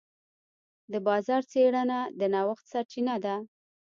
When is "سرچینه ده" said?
2.71-3.35